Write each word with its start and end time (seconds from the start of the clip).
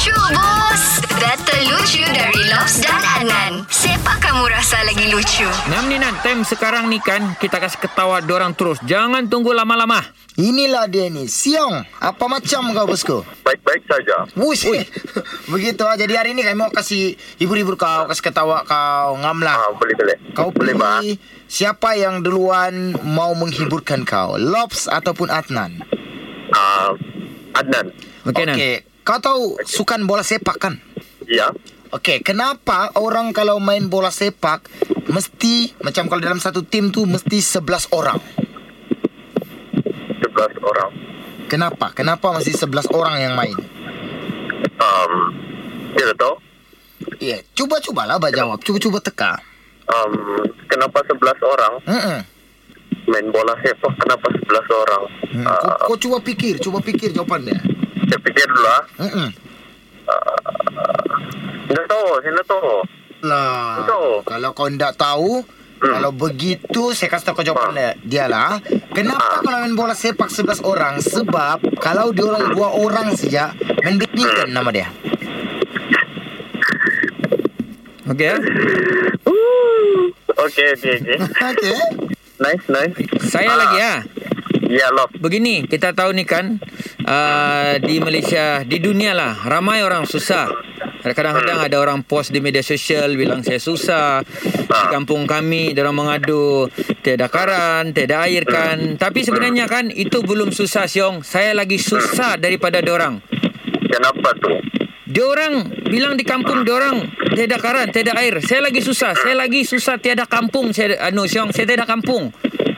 Lucu 0.00 0.16
bos 0.32 0.84
Data 1.20 1.56
lucu 1.60 2.00
dari 2.00 2.48
Lobs 2.48 2.80
dan 2.80 3.04
Adnan 3.20 3.68
Siapa 3.68 4.16
kamu 4.16 4.48
rasa 4.48 4.80
lagi 4.88 5.12
lucu? 5.12 5.44
Nam 5.68 5.92
ni 5.92 6.00
Nan, 6.00 6.16
time 6.24 6.40
sekarang 6.40 6.88
ni 6.88 7.04
kan 7.04 7.36
kita 7.36 7.60
kasih 7.60 7.84
ketawa 7.84 8.24
dorang 8.24 8.56
terus. 8.56 8.80
Jangan 8.88 9.28
tunggu 9.28 9.52
lama-lama. 9.52 10.00
Inilah 10.40 10.88
dia 10.88 11.12
ni. 11.12 11.28
Siong. 11.28 11.84
Apa 12.00 12.32
macam 12.32 12.72
kau 12.72 12.88
bosku? 12.88 13.28
Baik-baik 13.44 13.84
saja. 13.84 14.24
Wush. 14.40 14.72
Begitu 15.52 15.84
ah. 15.84 16.00
Jadi 16.00 16.16
hari 16.16 16.32
ni 16.32 16.48
kami 16.48 16.56
mau 16.56 16.72
kasih 16.72 17.20
hibur-hibur 17.36 17.76
kau, 17.76 18.08
kasih 18.08 18.24
ketawa 18.24 18.64
kau. 18.64 19.20
Ngam 19.20 19.44
lah. 19.44 19.68
Ah, 19.68 19.76
boleh 19.76 20.00
boleh. 20.00 20.16
Kau 20.32 20.48
boleh 20.48 20.80
bah. 20.80 21.04
siapa 21.44 22.00
yang 22.00 22.24
duluan 22.24 22.96
mau 23.04 23.36
menghiburkan 23.36 24.08
kau? 24.08 24.40
Lobs 24.40 24.88
ataupun 24.88 25.28
Adnan? 25.28 25.84
Ah, 26.56 26.96
Adnan. 27.52 27.92
Okey, 28.24 28.48
Nan. 28.48 28.88
Kau 29.00 29.18
tahu 29.18 29.56
sukan 29.64 30.04
bola 30.04 30.20
sepak 30.20 30.56
kan? 30.60 30.74
Ya. 31.24 31.50
Okey, 31.90 32.22
kenapa 32.22 32.94
orang 32.94 33.34
kalau 33.34 33.58
main 33.58 33.90
bola 33.90 34.14
sepak 34.14 34.62
mesti 35.10 35.74
macam 35.82 36.06
kalau 36.06 36.22
dalam 36.22 36.38
satu 36.38 36.62
tim 36.62 36.94
tu 36.94 37.02
mesti 37.02 37.42
11 37.42 37.90
orang? 37.90 38.18
11 39.74 40.62
orang. 40.62 40.90
Kenapa? 41.50 41.90
Kenapa 41.90 42.30
mesti 42.30 42.54
11 42.54 42.86
orang 42.94 43.14
yang 43.18 43.34
main? 43.34 43.56
Um, 44.78 45.12
tidak 45.98 46.14
tahu. 46.14 46.34
Ya, 47.18 47.36
yeah. 47.36 47.40
cuba-cubalah 47.58 48.22
abang 48.22 48.30
jawab. 48.30 48.62
Cuba-cuba 48.62 49.02
teka. 49.02 49.42
Um, 49.90 50.46
kenapa 50.70 51.02
11 51.02 51.42
orang 51.42 51.72
Hmm. 51.90 52.20
main 53.10 53.26
bola 53.34 53.58
sepak? 53.58 53.98
Kenapa 53.98 54.30
11 54.30 54.66
orang? 54.70 55.02
Hmm. 55.34 55.46
Ah, 55.50 55.58
Kau, 55.58 55.90
kau 55.90 55.98
cuba 55.98 56.22
fikir, 56.22 56.62
cuba 56.62 56.78
fikir 56.78 57.10
jawapan 57.10 57.50
dia. 57.50 57.58
Pikir 58.18 58.44
dulu 58.44 58.62
lah. 58.64 58.82
Hmm. 58.98 59.30
Tidak 61.66 61.86
tahu, 61.86 62.06
saya 62.18 62.42
tahu. 62.42 62.70
Lah. 63.20 63.86
Kalau 64.26 64.50
kau 64.50 64.66
tidak 64.66 64.96
tahu, 64.96 65.44
Hmm. 65.80 65.96
kalau 65.96 66.10
begitu 66.12 66.92
saya 66.92 67.08
kasih 67.08 67.30
tahu 67.30 67.40
kau 67.40 67.46
jawapan 67.46 67.72
dia. 67.72 67.90
Dia 68.02 68.24
lah. 68.26 68.60
Kenapa 68.92 69.22
Ah. 69.22 69.40
kalau 69.40 69.58
main 69.60 69.72
bola 69.72 69.94
sepak 69.94 70.28
11 70.28 70.60
orang? 70.60 71.00
Sebab 71.00 71.80
kalau 71.80 72.12
dia 72.12 72.26
orang 72.26 72.52
dua 72.52 72.68
orang 72.68 73.16
saja 73.16 73.56
main 73.80 73.96
badminton 73.96 74.50
nama 74.50 74.68
dia. 74.68 74.88
Okey 78.06 78.26
ya. 78.26 78.36
Okey, 80.36 80.66
okey, 80.74 80.94
okey. 80.98 81.16
Okey. 81.52 81.74
Nice, 82.40 82.64
nice. 82.66 82.96
Saya 83.22 83.52
lagi 83.54 83.76
ya. 83.78 83.94
Ya, 84.70 84.86
love. 84.94 85.10
Begini, 85.18 85.66
kita 85.66 85.90
tahu 85.90 86.14
ni 86.14 86.22
kan 86.22 86.62
uh, 87.02 87.74
di 87.82 87.98
Malaysia, 87.98 88.62
di 88.62 88.78
dunia 88.78 89.18
lah 89.18 89.34
ramai 89.42 89.82
orang 89.82 90.06
susah. 90.06 90.46
Kadang-kadang 91.02 91.58
ada 91.58 91.76
orang 91.82 92.06
post 92.06 92.30
di 92.30 92.38
media 92.38 92.62
sosial 92.62 93.18
bilang 93.18 93.42
saya 93.42 93.58
susah. 93.58 94.22
Di 94.46 94.86
kampung 94.94 95.26
kami 95.26 95.74
orang 95.74 95.96
mengadu 95.98 96.70
tiada 97.02 97.26
karan, 97.26 97.90
tiada 97.90 98.30
air 98.30 98.46
kan. 98.46 98.94
Tapi 98.94 99.26
sebenarnya 99.26 99.66
kan 99.66 99.90
itu 99.90 100.22
belum 100.22 100.54
susah 100.54 100.86
siong. 100.86 101.26
Saya 101.26 101.50
lagi 101.50 101.82
susah 101.82 102.38
daripada 102.38 102.78
orang. 102.86 103.18
Kenapa 103.90 104.38
tu? 104.38 104.54
Diorang 105.10 105.82
bilang 105.90 106.14
di 106.14 106.22
kampung 106.22 106.62
diorang 106.62 107.10
tiada 107.34 107.58
karan, 107.58 107.90
tiada 107.90 108.14
air. 108.22 108.38
Saya 108.38 108.70
lagi 108.70 108.78
susah. 108.78 109.18
Saya 109.18 109.34
lagi 109.34 109.66
susah 109.66 109.98
tiada 109.98 110.30
kampung. 110.30 110.70
Saya 110.70 110.94
anu 111.10 111.26
siong, 111.26 111.50
saya 111.50 111.66
tiada 111.66 111.90
kampung. 111.90 112.30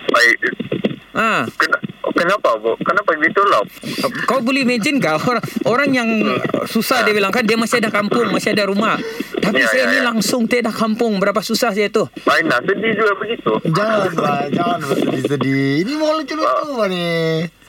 Baik. 0.09 0.62
Ah, 1.13 1.45
Ken- 1.53 1.81
kenapa, 2.13 2.57
bu? 2.57 2.73
Kenapa 2.79 3.13
love? 3.15 3.69
kau 4.25 4.41
boleh 4.41 4.63
imagine 4.63 4.97
kau 4.97 5.21
orang, 5.21 5.45
orang 5.67 5.91
yang 5.93 6.09
susah 6.65 7.03
dia 7.03 7.13
bilang 7.13 7.29
kan 7.29 7.45
dia 7.45 7.55
masih 7.55 7.79
ada 7.79 7.91
kampung, 7.91 8.29
masih 8.29 8.53
ada 8.53 8.65
rumah. 8.65 8.97
Tapi 9.39 9.59
Ya, 9.59 9.69
saya 9.69 9.85
ya, 9.85 9.91
ni 9.91 9.99
ya. 9.99 10.03
langsung 10.05 10.47
tiada 10.47 10.71
kampung. 10.71 11.19
Berapa 11.19 11.41
susah 11.41 11.71
saya 11.71 11.89
tu. 11.89 12.07
Baik, 12.23 12.47
nah, 12.47 12.63
sedih 12.63 12.93
juga 12.95 13.13
begitu. 13.15 13.53
Jangan, 13.69 14.11
Pak. 14.11 14.41
Jangan 14.51 14.79
sedih-sedih. 14.89 15.85
Ini 15.85 15.93
mau 15.95 16.15
lucu-lucu, 16.15 16.49
Pak 16.73 16.87
ni. 16.89 17.05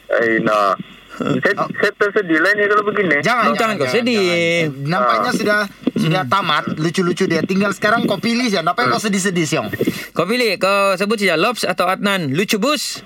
Eh, 0.09 0.37
nah. 0.39 0.71
Saya, 1.13 1.53
saya 1.69 1.91
tersedih 1.93 2.41
lah 2.41 2.51
ni 2.51 2.65
kalau 2.65 2.83
begini. 2.83 3.21
Jangan, 3.21 3.53
Jangan 3.53 3.75
kau 3.77 3.85
sedih. 3.85 4.25
jangan. 4.65 4.89
Nampaknya 4.89 5.29
Ah. 5.29 5.35
sudah 5.35 5.59
sudah 5.93 6.23
tamat 6.25 6.63
lucu-lucu 6.73 7.29
dia. 7.29 7.41
Tinggal 7.41 7.69
sekarang 7.69 8.09
kau 8.09 8.17
pilih 8.17 8.49
saja. 8.49 8.65
Nampaknya 8.65 8.89
kau 8.91 9.03
sedih-sedih 9.03 9.45
siang. 9.45 9.67
Kau 10.09 10.25
pilih, 10.25 10.57
kau 10.57 10.93
sebut 10.93 11.17
saja 11.17 11.37
Lobs 11.37 11.63
atau 11.63 11.85
Adnan. 11.85 12.33
Lucu 12.33 12.57
bus. 12.57 13.05